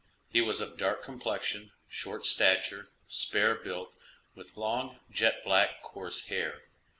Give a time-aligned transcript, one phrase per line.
[0.31, 3.93] He was of dark complexion, short stature, spare built,
[4.33, 6.63] with long, jet black, coarse hair.